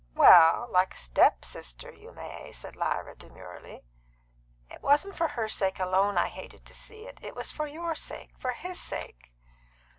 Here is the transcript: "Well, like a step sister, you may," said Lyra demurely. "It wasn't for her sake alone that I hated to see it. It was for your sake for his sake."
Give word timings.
"Well, 0.15 0.67
like 0.71 0.95
a 0.95 0.97
step 0.97 1.45
sister, 1.45 1.91
you 1.91 2.11
may," 2.11 2.51
said 2.53 2.75
Lyra 2.75 3.15
demurely. 3.15 3.83
"It 4.67 4.81
wasn't 4.81 5.15
for 5.15 5.27
her 5.27 5.47
sake 5.47 5.79
alone 5.79 6.15
that 6.15 6.25
I 6.25 6.27
hated 6.29 6.65
to 6.65 6.73
see 6.73 7.05
it. 7.05 7.19
It 7.21 7.35
was 7.35 7.51
for 7.51 7.67
your 7.67 7.93
sake 7.93 8.31
for 8.39 8.53
his 8.53 8.79
sake." 8.79 9.31